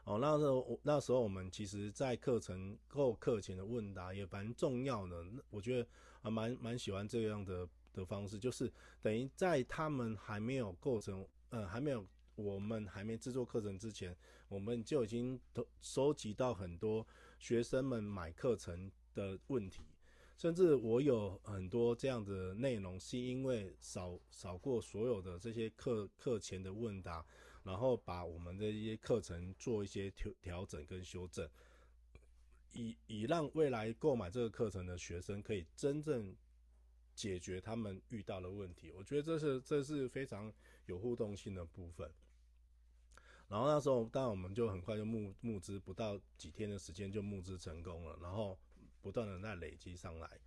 [0.04, 5.24] 哦，那时候那时候我们其实，在课程后课前的问答也蛮重要的。
[5.50, 5.88] 我觉得
[6.22, 12.04] 啊，蛮蛮喜欢这样的的方式，就是等于在他们还没有构成，呃，还没有
[12.42, 14.16] 我们还没制作课程之前，
[14.48, 17.06] 我们就已经都收集到很多
[17.38, 19.82] 学生们买课程的问题，
[20.36, 27.24] 甚至我有很多这样的内容，是因为扫扫过所有的这些课课前的问答。
[27.62, 31.46] 然后把我们的一些课程做一些调调整跟修正，
[32.72, 36.34] 以以让未来购买这个课程的学生可以真正
[37.14, 38.90] 解决他们遇到的问题。
[38.90, 40.50] 我觉得这是这是非常
[40.86, 42.10] 有互动性的部分。
[43.50, 48.58] 然后那时候，当然我们就很快就募募资，不到几天的时间就募资成功了，然后
[49.02, 50.40] 不断的在累积上来。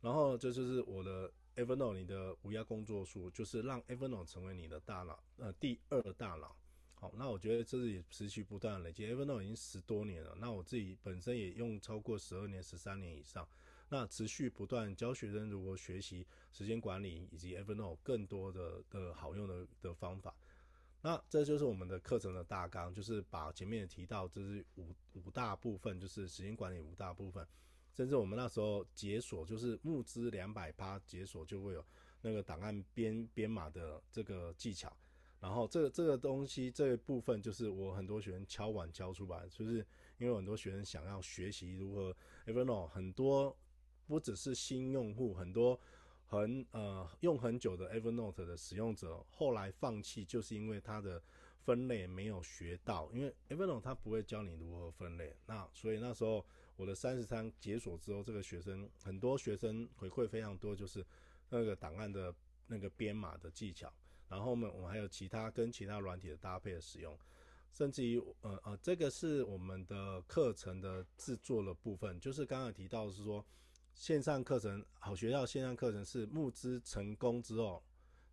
[0.00, 1.30] 然后这就是我的。
[1.56, 6.56] Evernote 你的无压工作书就是让 Evernote 成为你的大脑，呃，第二大脑。
[6.96, 9.06] 好，那我觉得这是也持续不断累积。
[9.06, 13.48] Evernote 已经十多年了，那我自己本身也用超过十二年、十三年以上，
[13.88, 20.34] 那持续不断教学生如何学习时间管理以及 Evernote 更多的的好用的的方法。
[21.04, 27.46] 那这就是我们的课程的大纲，就是把前面提到，这是五五大部分，就是时间管理五大部分。
[27.92, 31.84] 甚至我们那时候解锁，就是募资两百八解锁，就会有
[32.22, 34.90] 那个档案编编码的这个技巧。
[35.40, 39.86] 然后这个这个东西这个部分，就是我很多学生敲碗敲出来，就是
[40.16, 43.54] 因为很多学生想要学习如何 Evernote，很多
[44.06, 45.78] 不只是新用户，很多
[46.26, 51.22] 很呃用很久的 Evernote 的使用者，后来放弃就是因为它的
[51.62, 55.34] 分类没有学到，因为 Evernote 它不会教你如何分类。
[55.46, 56.44] 那所以那时候
[56.76, 61.04] 我的三十三解锁之后，这个学生很多学生回馈非常多，就是
[61.50, 62.34] 那个档案的
[62.66, 63.92] 那个编码的技巧。
[64.28, 67.16] 然后呢我们还有其他跟其他软体的搭配的使用，
[67.70, 73.44] 甚至于呃呃，这个是我们的课程的制作的部分，就是刚刚提到是说
[73.94, 77.82] 线上课程好学校线上课程是募资成功之后。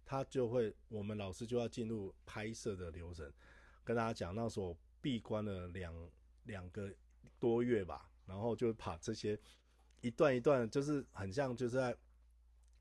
[0.03, 3.31] 他就会，我们老师就要进入拍摄的流程，
[3.81, 6.11] 跟大家讲，那时候闭关了两
[6.43, 6.93] 两个
[7.39, 9.39] 多月吧，然后就把这些
[10.01, 11.97] 一段一段，就是很像就是在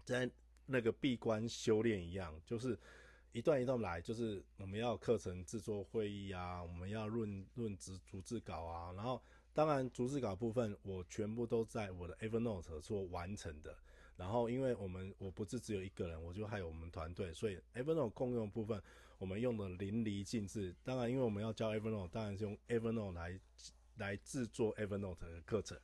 [0.05, 0.29] 在
[0.67, 2.77] 那个闭关修炼一样，就是
[3.31, 13.77] 一段一段来，就是我们要课程制作会议啊，我们要论论职逐字稿啊，然后当然逐字稿部分我全部都在我的 Evernote 做完成的。
[14.17, 18.83] 然后，因为我们我不是只有一个人，我就还有我们团队，所以 Evernote 共用部分
[19.17, 20.75] 我们用的淋漓尽致。
[20.85, 23.41] 当然，因为我们要教 Evernote，当然是用 Evernote 来
[23.97, 25.79] 来制作 Evernote 的课程。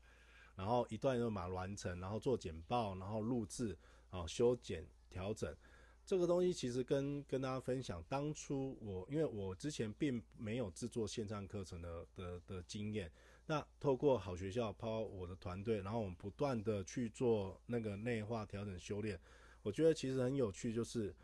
[0.55, 3.75] 然后一段一段把它完成，然后做简报，然后录制，
[4.11, 5.57] 啊修剪调整。
[6.05, 13.11] 这个东西其实跟跟大家分享，当初我因为我之前并没有制作线上课程的的的经验。
[13.47, 19.19] 那透过好学校，包括我的团队，然后我们不断的去做那个内化、调整、修炼。
[19.63, 21.15] 我觉得其实很有趣，就是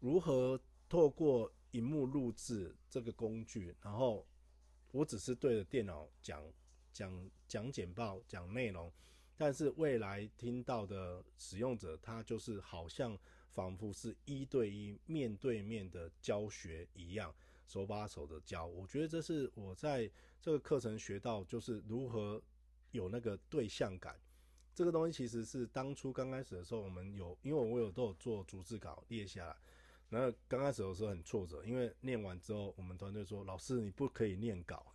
[0.00, 4.26] 如何透过荧幕录制这个工具，然后
[4.92, 6.42] 我只是对着电脑讲
[6.92, 8.92] 讲讲简报、讲内容，
[9.36, 13.18] 但是未来听到的使用者，他就是好像
[13.50, 17.34] 仿佛是一对一、面对面的教学一样。
[17.72, 20.10] 手把手的教，我觉得这是我在
[20.42, 22.42] 这个课程学到，就是如何
[22.90, 24.14] 有那个对象感。
[24.74, 29.56] 这个东西其实是当初刚开始的时候，我们有，因为我有都有做逐字稿列下来。
[30.10, 34.92] 然后刚开始的时候很挫折，因为念完之后，我们团队说：“老师，你不可以念稿。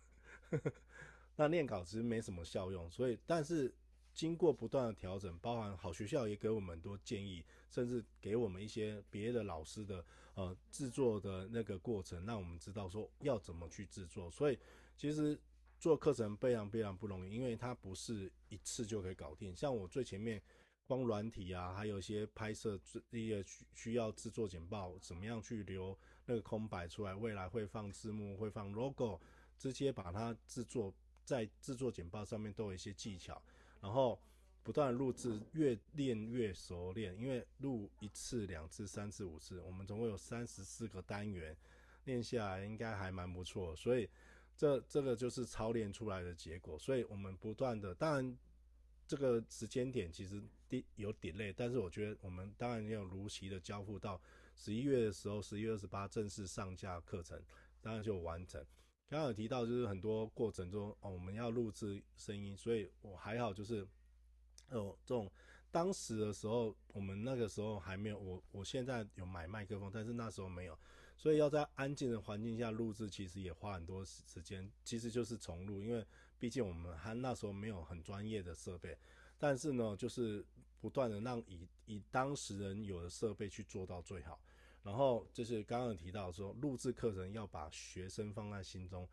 [1.34, 3.74] ”那念稿其实没什么效用，所以但是。
[4.14, 10.04] 经过不断的调整，包含好学校也给我们很多建议，甚至给我们一些别的老师的
[10.38, 14.30] 呃制作的那个过程，让我们知道说要怎么去制作。
[14.30, 14.56] 所以
[14.96, 15.36] 其实
[15.80, 19.54] 做课程非常非常不容易，因为它不是一次就可以搞定。
[19.56, 20.40] 像我最前面
[20.86, 22.78] 光软体啊，还有一些拍摄
[23.10, 29.20] 一些需需要制作简报，怎么样去留那个空白出来，未来会放字幕，会放 logo，
[29.58, 33.42] 直接把它制作在制作简报上面都有一些技巧。
[33.80, 34.20] 然后
[34.68, 37.18] 不断录制，越练越熟练。
[37.18, 41.56] 因为录一次、两次、三次、五次，我们总共有三十四个单元，
[42.04, 43.74] 练下来应该还蛮不错。
[43.74, 44.06] 所以
[44.54, 46.78] 这这个就是操练出来的结果。
[46.78, 48.38] 所以我们不断的，当然
[49.06, 50.38] 这个时间点其实
[50.96, 54.20] 有 delay，但是我觉得我们当然要如期的交付到
[54.54, 57.42] 十一月的时候，十一月二十八正式上架课程，
[57.80, 58.62] 当然就完成。
[59.08, 63.88] 刚刚有提到，就是很多过程中哦，我们要录制声音，所以我还好，就是
[64.70, 65.30] 哦，这种
[65.70, 70.78] 当时的时候，我们那个时候还没有，我我现在有买麦克风，但是那时候没有，
[71.16, 76.04] 所以要在安静的环境下录制，其实也花很多时间，其实就是重录，因为
[76.38, 78.96] 毕竟我们还那时候没有很专业的设备，
[79.38, 80.44] 但是呢，就是
[80.80, 84.40] 不断的让以以当时人有的设备去做到最好。
[84.84, 89.06] 然后就是刚刚有提到说，录制课程要把学生放在心中，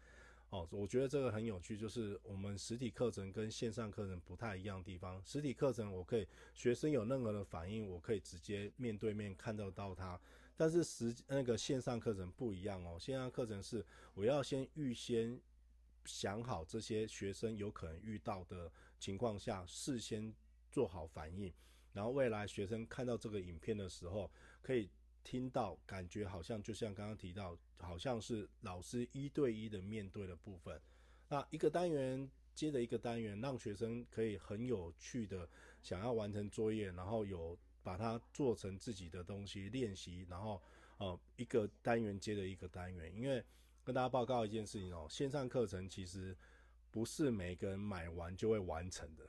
[0.52, 5.22] 哦，我觉得这个很有趣，就是我们实体课程跟线上课程不太一样的地方。
[5.26, 10.18] 实体课程我可以学生有任何的反应，我可以直接面对面看得到他，
[10.56, 15.38] 但是实那个线上课程不一样哦，线上课程是我要先预先
[16.06, 20.34] 想好这些学生有可能遇到的情况下，事先
[20.72, 21.52] 做好反应，
[21.92, 24.32] 然后未来学生看到这个影片的时候
[24.62, 24.90] 可以。
[25.26, 30.80] 听到感觉好像就像刚刚提到，好像是老师一对一的面对的部分。
[31.28, 35.50] 那一个单元接着一个单元，让学生可以很有趣的
[35.82, 40.62] 想要完成作业，然后有把它做成自己的东西练习，然后
[41.00, 43.12] 呃一个单元接着一个单元。
[43.16, 43.44] 因为
[43.84, 46.38] 跟大家报告一件事情哦，线上课程其实
[46.92, 49.28] 不是每个人买完就会完成的，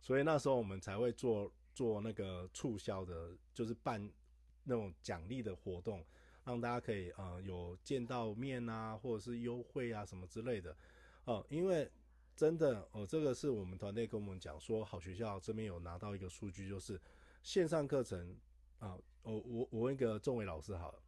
[0.00, 4.10] 所以那时候我们才会做做那个促销的，就是办。
[4.68, 6.04] 那种奖励的活动，
[6.44, 10.70] 让大家可以呃有见到面啊，或者是优惠啊什么之类的，
[11.24, 11.90] 哦、呃，因为
[12.36, 17.00] 真的哦、呃，这个是我们团队跟我们讲说，好学校这边有拿到一个数据，就是
[17.42, 18.36] 线上课程
[18.78, 21.02] 啊，我我我问一个仲伟老师好了，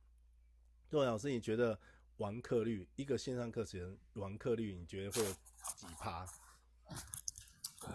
[0.88, 1.78] 仲伟老师，你觉得
[2.16, 6.26] 完课率一个线上课程完课率，你觉得会有几趴？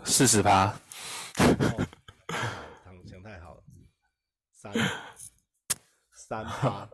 [0.05, 0.80] 四十趴。
[2.84, 3.63] 想想太好了，
[4.51, 4.74] 三。
[6.28, 6.89] 三 趴，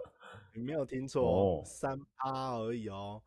[0.54, 3.22] 你没有听错，三趴而已哦。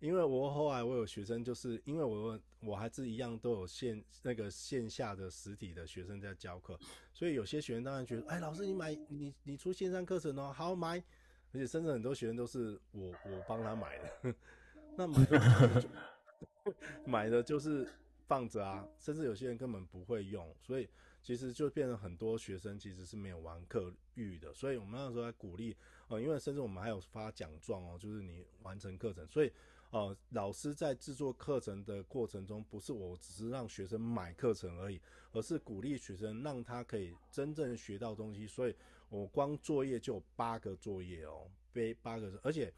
[0.00, 6.78] 因为我后来我有学生，就是因为我我还是一样都有线那个线下的实体的学生在教课，
[7.12, 10.96] 所以有些学员当然觉得，哎，老师你买你你出线上课程哦，好买，
[11.52, 14.34] 而且甚至很多学生都是我我帮他买的，
[14.96, 15.84] 那买的
[17.04, 17.86] 买的 就是
[18.26, 20.88] 放着啊，甚至有些人根本不会用，所以
[21.24, 25.74] 其实就变成很多学生其实是没有完课率的，所以我们那时候在鼓励，
[26.06, 29.50] 呃，因为甚至我们还有发奖状哦，就是你完成课程，所以。
[29.90, 35.00] 呃，老师在制作课程的过程中，不是我只是让学生买课程而已，
[35.30, 38.44] 而是鼓励学生让他可以真正学到东西。
[38.44, 38.74] 所以
[39.08, 42.74] 我光作业就有八个作业哦，背八个，而且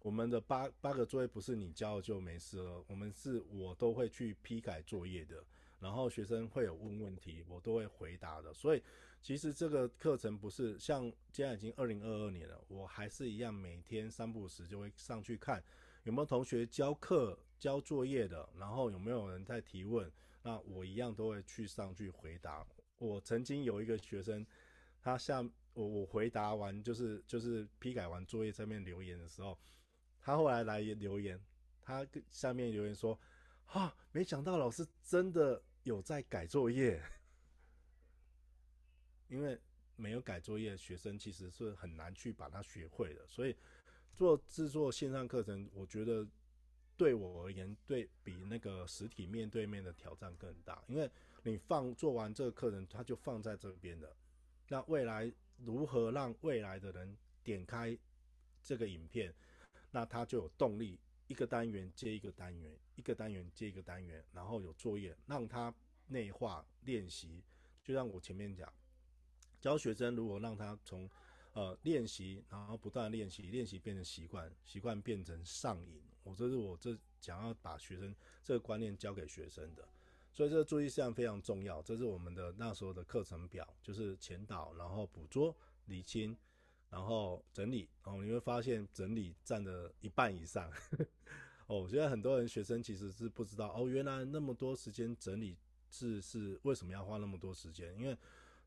[0.00, 5.44] 我们的八八个作业不是你交了就没事了，我们是我都会去批改作业的，
[5.80, 8.54] 然后学生会有问问题，我都会回答的。
[8.54, 8.82] 所以
[9.20, 15.62] 其实这个课程不是像现在已经二零二二年了，我还是一样每天三不时就会上去看。
[16.04, 18.48] 有没有同学交课交作业的？
[18.56, 20.10] 然后有没有人在提问？
[20.42, 22.66] 那我一样都会去上去回答。
[22.96, 24.46] 我曾经有一个学生，
[25.02, 25.42] 他下
[25.74, 29.58] 我我回答完就是就是批改完作业上面留言的时候，
[30.20, 31.38] 他后来来留言，
[31.82, 33.18] 他下面留言说：
[33.66, 37.02] 啊，没想到老师真的有在改作业，
[39.28, 39.58] 因为
[39.96, 43.56] 没有改作业，学生其实是很难去把它学会的，所以。
[44.12, 46.26] 做制作线上课程，我觉得
[46.96, 50.82] 对我而言，对比那个实体面对面的挑战更大。
[50.88, 51.08] 因为
[51.44, 54.14] 你放做完这个课程，它就放在这边了。
[54.68, 57.96] 那未来如何让未来的人点开
[58.62, 59.32] 这个影片，
[59.92, 60.98] 那他就有动力，
[61.30, 65.72] 一个单元接一个单元，一个单元接一个单元，然后有作业，让他
[66.08, 67.40] 内化练习。
[67.84, 68.68] 就像我前面讲，
[69.60, 71.08] 教学生如果让他从
[71.52, 76.02] 呃，练习，然后不断练习，练习变成习惯，习惯变成上瘾。
[76.24, 78.12] 我这是我这想要把学生
[78.42, 79.88] 这个观念教给学生的，
[80.32, 81.80] 所以这个注意事项非常重要。
[81.80, 86.36] 这是我们的那时候的课程表，就是前导，然后捕捉、厘清，
[86.90, 87.88] 然后整理。
[88.02, 90.70] 哦，你会发现整理占了一半以上。
[91.66, 95.56] 哦，现在很多人学生其实是不知道，哦，原来那么多时间整理
[95.88, 97.96] 是是为什么要花那么多时间？
[97.96, 98.18] 因为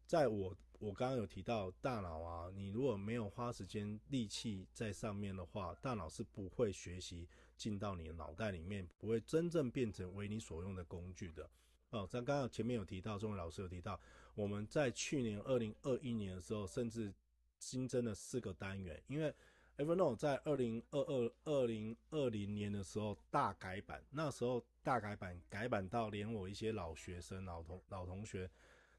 [0.07, 11.49] 在我我刚刚有提到大脑啊，你如果没有花时间力气在上面的话，大脑是不会学习进到你的脑袋里面，不会真正变成为你所用的工具的。
[11.89, 13.99] 哦，在刚刚前面有提到，钟伟老师有提到，
[14.33, 17.13] 我们在去年二零二一年的时候，甚至
[17.63, 19.33] 新增了四个单元，因为
[19.77, 28.49] Evernote 在二零二二二零二零年的时候大改版，那时候大改版改版到连我一些老学生、老同老同学。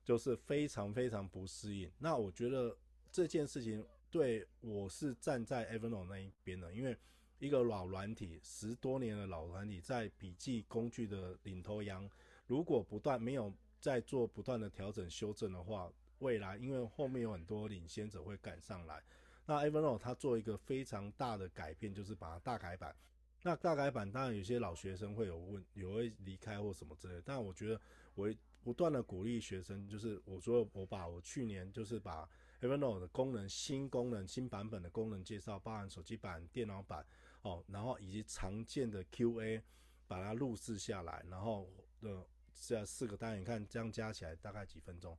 [0.07, 1.91] 就是非常非常不适应。
[1.99, 2.77] 那我觉得
[3.11, 6.95] 这件事情对我是站在 Evernote 那一边的，因为
[7.39, 12.07] 一个老软体，十多年的老软体，在笔记工具的领头羊，
[12.47, 13.51] 如果不断没有
[13.81, 19.03] 在做不断的调整修正的话，未来因为后面有很多领先者会赶上来。
[19.47, 22.95] 那 Evernote 它做一个非常大的改变，就是把它大改版。
[23.43, 27.81] 那大改版当然有些老学生会有问，有会离开或什么之类，但我觉得
[28.15, 28.35] 我。
[28.65, 32.27] 不断的鼓励学生，就是我说我把我去年就是把
[32.63, 37.05] Evernote 的功能、新功能、新版本的功能介绍，包含手机版、电脑版
[37.43, 39.61] 哦，然后以及常见的 QA，
[40.07, 45.15] 把它录制下来，然后的这四个单元，看这样加起来大概几分钟，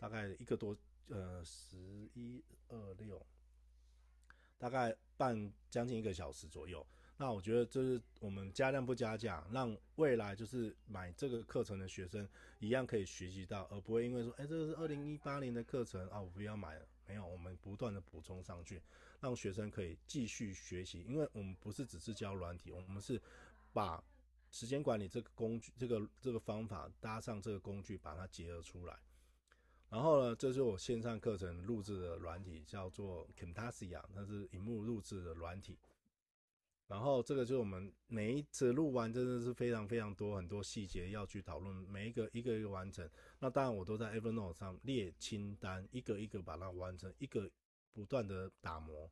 [0.00, 0.74] 大概一个多
[1.08, 1.76] 呃十
[2.14, 3.20] 一二六，
[4.56, 6.84] 大概半将近一个小时左右。
[7.18, 12.26] 那我觉得这是我们加量不加价，让未来就是买这个课程的学生
[12.60, 16.88] 一样可以学习到，而不会因为说，哎，这个是二零一八年的课程啊，我不要买了。
[17.06, 18.80] 没有，我们不断的补充上去，
[19.20, 21.02] 让学生可以继续学习。
[21.02, 23.20] 因为我们不是只是教软体，我们是
[23.72, 24.02] 把
[24.50, 28.96] 时间管理这个工具、这个这个方法搭上这个工具，把它结合出来。
[29.90, 35.76] 然后呢，这是我线上课程录制的软体，叫做 Camtasia，它是荧幕录制的软体。
[36.86, 43.08] 然后这个就是我们每一次录完，真的是非常非常多很多细节要去讨论，每一个一个一个完成。
[43.38, 47.50] 那当然我都在 Evernote 上列清单，一个一个把它完成，一个
[47.92, 49.10] 不断的打磨。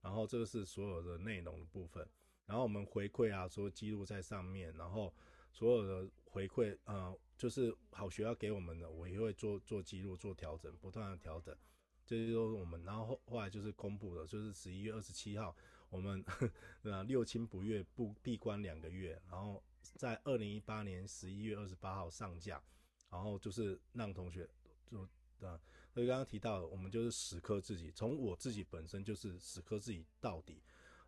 [0.00, 2.08] 然后这个是所有的内容的部分。
[2.46, 4.72] 然后我们回馈啊，所有记录在上面。
[4.76, 5.12] 然后
[5.52, 11.56] 所有的回馈，呃，就是好学校给我们的，我也会做做记录、做调整，不断的调整。
[12.04, 12.82] 这些都是我们。
[12.84, 15.56] 然后后来就是公布的，就是十一月二十七号。
[15.90, 16.22] 我们
[16.84, 19.62] 啊六亲不悦不闭关两个月，然后
[19.94, 22.62] 在二零一八年十一月二十八号上架，
[23.08, 24.46] 然后就是让同学
[24.84, 25.00] 就
[25.46, 25.58] 啊
[25.94, 30.62] 所以刚刚提到，我们就是死磕自己，从我自己本身就是死磕自己到底，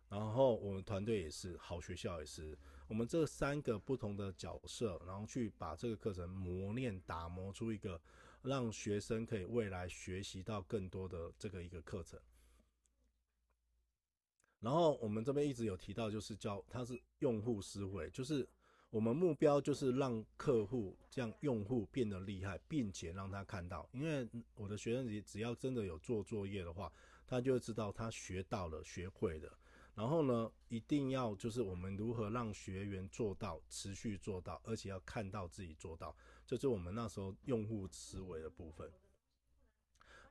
[0.09, 2.57] 然后我们团队也是，好学校也是，
[2.91, 7.97] 我们这三个不同的角色，然后去把这个课程磨练、打磨出一个
[8.41, 12.19] 让学生可以未来学习到更多的这个一个课程。
[14.59, 18.45] 然后我们这边一直有提到，就是叫它是用户思维，就是
[18.89, 26.91] 我们目标就是让客户这样用户变得厉害，并且让他看到，因为我的学生只只要真的有做作业的话，
[27.25, 29.57] 他就会知道他学到了、学会了。
[29.93, 36.15] 然后呢，一定要就是我们如何让学员做到、持续做到，而且要看到自己做到，
[36.45, 38.91] 这就是我们那时候用户思维的部分。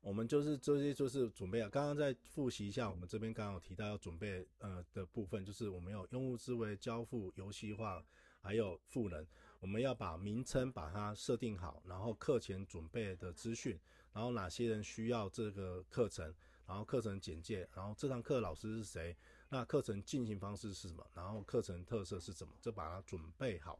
[0.02, 1.68] 我们就是这些，就是准备啊。
[1.68, 8.02] 刚刚再复习一下，我们这边刚刚有提到要准备呃的部分，就是我们有用户思维、交付、游戏化，
[8.40, 9.26] 还有赋能。
[9.58, 13.78] 我们要把名称把它设定好，然后课前准备的资讯，
[14.14, 16.34] 然后哪些人需要这个课程，
[16.66, 19.14] 然后课程简介，然后这堂课老师是谁，
[19.50, 23.78] 那课程进行方式是什么，然后课程特色是什么，就把它准备好。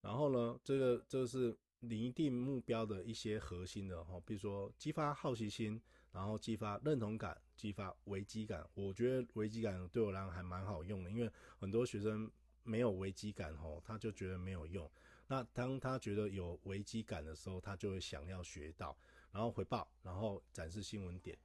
[0.00, 1.58] 然后呢，这个这个是。
[1.84, 8.64] 拟定目标的一些核心的哈，比如说激发好奇心，然后激发认同感，激发危机感。
[8.74, 12.30] 我觉得危机感对我来讲还蛮好用的，因为很多学生
[12.62, 14.88] 没有危机感哈，他就觉得没有用。
[15.26, 18.96] 那当他觉得有危机感的时候，他就会想要学到，
[19.32, 21.36] 然后回报，然后展示新闻点。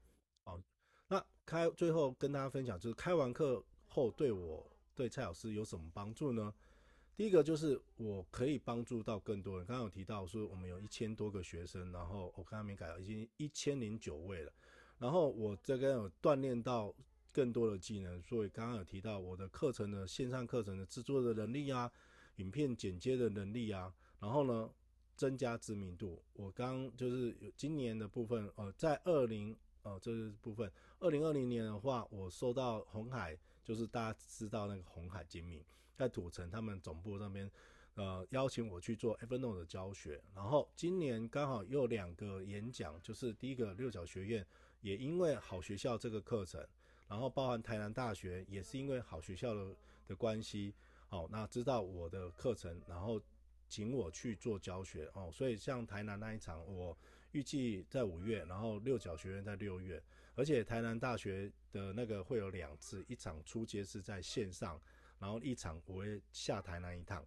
[0.43, 0.61] 哦，
[1.08, 6.53] 那开最后跟大家分享，就是开完课后对我对蔡老师有什么帮助呢？
[7.16, 9.66] 第一个就是我可以帮助到更多人。
[9.66, 14.51] 刚刚有提到说我们有一千多个学生，然后我刚刚没改，已经一千零九位了。
[14.99, 16.93] 然后我这边有锻炼到
[17.32, 21.91] 更多的技能，所以刚刚有提到我的课程的线上课程的制作的能力啊，
[22.36, 24.70] 影片剪接的能力啊，然后呢
[25.16, 26.22] 增加知名度。
[26.34, 35.64] 我刚就是有今年的部分，呃，在二零呃这个部分，二零二零年的话，我收到红海，就是大家知道那个红海精密。
[35.95, 37.50] 在土城，他们总部那边，
[37.93, 40.20] 呃，邀请我去做 Evernote 的教学。
[40.36, 44.45] 然后今年刚好又两个演讲，就是第一个六角学院，
[44.82, 46.66] 也因为好学校这个课程，
[47.08, 49.76] 然后包含台南大学也是因为好学校的
[50.08, 50.74] 的关系，
[51.10, 53.22] 好，那知道我的课程，然后
[53.68, 55.30] 请我去做教学哦。
[55.32, 56.98] 所以像台南那一场，我
[57.34, 60.02] 预计在五月，然后六角学院在六月，
[60.38, 64.80] 而且台南大学的那个会有两次，一场初阶是在线上。
[65.20, 67.26] 然后一场我会下台南一趟，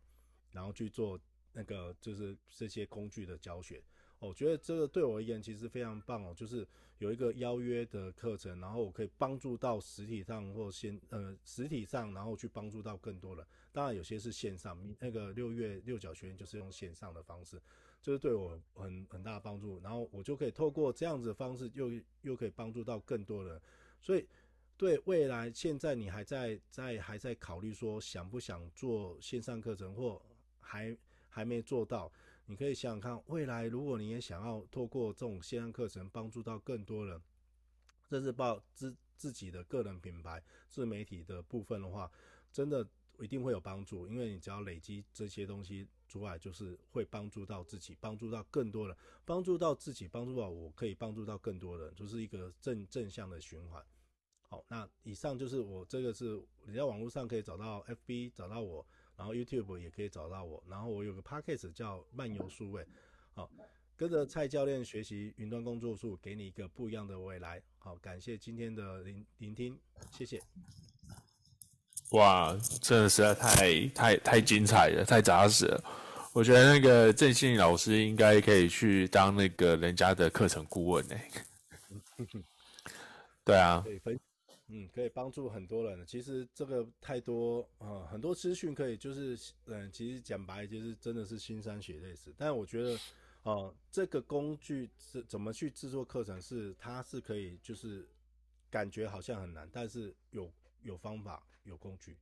[0.52, 1.18] 然后去做
[1.52, 3.82] 那个就是这些工具的教学。
[4.20, 6.64] 我觉得这个对我而言其实非常棒哦，就是
[6.98, 13.44] 有一个邀约的课程，然后我可以帮助到实体上或线呃实体上，然后去帮助到更多人。
[13.72, 17.60] 当然有些是线上，那个六月六角学院就是用线上的方式，
[18.00, 19.80] 就是对我很很大的帮助。
[19.80, 21.90] 然后我就可以透过这样子的方式又，
[22.22, 23.60] 又可以帮助到更多人，
[24.00, 24.26] 所以。
[24.76, 30.18] 对未来，现在你还在在还在考虑说想不想做线上课程，或
[30.58, 30.96] 还
[31.28, 32.10] 还没做到，
[32.46, 37.20] 你可以想想看，未来如果你也想要透过这种线上课程帮助到更多人，
[38.08, 42.10] 甚至报自自己的个人品牌、自媒体的部分的话，
[42.50, 42.88] 真的
[43.22, 53.84] 一定会有帮助，因为你只要累积这些东西出来，就是会帮助到自己，帮助到更多人，帮助到自己，帮助到我，可以帮助到更多人，就是一个正正向的循环。
[54.42, 58.84] 好，那以上就是我这个是你在网络上可以找到 FB 找到我，
[59.16, 62.84] 然后 YouTube 也可以找到我，然后我有个 Podcast 叫漫游数位，
[63.34, 63.48] 好，
[63.96, 67.62] 跟着蔡教练学习云端工作术，给你一个不一样的未来。
[67.78, 69.78] 好，感谢今天的聆聆听，
[70.10, 70.40] 谢谢。
[72.10, 75.84] 哇，真的实在太太太精彩了，太扎实了。
[76.32, 81.16] 我觉得那个郑信老师应该可以去当那个人家的课程顾问呢。
[83.44, 83.82] 对啊。
[83.84, 84.20] 可以分
[84.72, 86.06] 嗯，可以帮助很多人。
[86.06, 89.36] 其实这个太多啊、很多资讯可以就是，
[89.66, 92.32] 嗯、其实讲白就是真的是腥膻血泪史。
[92.36, 92.96] 但我觉得，
[93.42, 98.08] 哦、这个工具是怎么去制作课程，是它是可以就是
[98.70, 100.48] 感觉好像很难，但是有
[100.82, 102.16] 有方法有工具。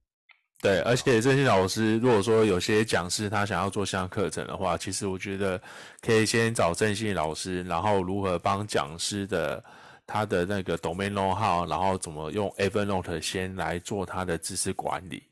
[0.60, 5.60] 对，而且这些老师如果说有些讲师他想要做线上课程的话，其实我觉得
[6.00, 9.62] 可以先找正信老师，然后如何帮讲师的。
[10.10, 15.22] 他的那个 domain know-how，然后怎么用 Evernote 先来做他的知识管理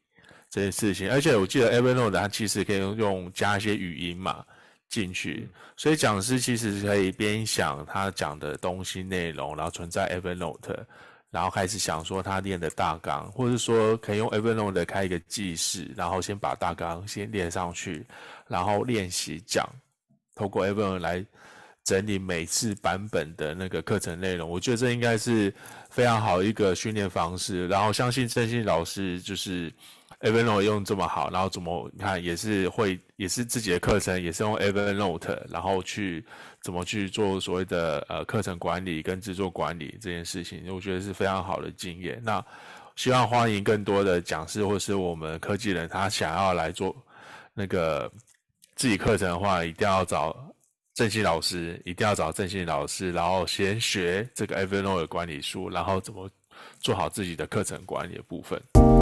[0.51, 4.45] 这件事情，而且我记得 Evernote 它其实可以用加一些语音嘛
[4.91, 5.49] 进去，
[5.79, 10.77] 所以讲师其实可以边想他讲的东西内容，然后存在 Evernote，
[11.37, 18.07] 然后开始想说他练的大纲，或者说可以用 Evernote 开一个记事，然后先把大纲先练上去，
[18.49, 19.69] 然后练习讲，
[20.35, 21.23] 透过 Evernote 来。
[21.87, 24.51] 整理每次版本的那个课程内容。
[24.51, 25.55] 我觉得这应该是
[25.89, 27.69] 非常好一个训练方式。
[27.69, 29.73] 然后相信郑信老师就是
[30.19, 36.27] Evernote 用这么好，然后怎么你看也是会也是自己的课程也是用 Evernote，然后去
[36.67, 42.21] 怎么去做所谓的呃课程管理跟制作管理这件事情，我觉得是非常好的经验。
[42.25, 42.45] 那
[42.97, 46.93] 希望欢迎更多的讲师或是我们科技人，他想要来做
[47.55, 48.11] 那个
[48.75, 50.37] 自己课程的话，一定要找
[50.93, 56.29] 正信老师，一定要找正信老师，然后先学这个 Evernote 的管理书，然后怎么
[56.81, 58.61] 做好自己的课程管理的部分。